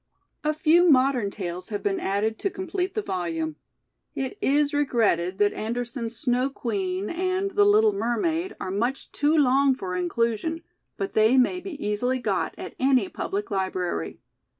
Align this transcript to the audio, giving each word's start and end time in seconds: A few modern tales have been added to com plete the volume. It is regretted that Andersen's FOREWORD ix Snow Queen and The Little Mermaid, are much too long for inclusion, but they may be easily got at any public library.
A 0.43 0.51
few 0.51 0.89
modern 0.89 1.29
tales 1.29 1.69
have 1.69 1.83
been 1.83 1.99
added 1.99 2.39
to 2.39 2.49
com 2.49 2.65
plete 2.65 2.95
the 2.95 3.03
volume. 3.03 3.57
It 4.15 4.35
is 4.41 4.73
regretted 4.73 5.37
that 5.37 5.53
Andersen's 5.53 6.13
FOREWORD 6.19 6.45
ix 6.45 6.49
Snow 6.49 6.49
Queen 6.49 7.09
and 7.11 7.51
The 7.51 7.65
Little 7.65 7.93
Mermaid, 7.93 8.55
are 8.59 8.71
much 8.71 9.11
too 9.11 9.37
long 9.37 9.75
for 9.75 9.95
inclusion, 9.95 10.63
but 10.97 11.13
they 11.13 11.37
may 11.37 11.59
be 11.59 11.73
easily 11.77 12.17
got 12.17 12.55
at 12.57 12.73
any 12.79 13.09
public 13.09 13.51
library. 13.51 14.17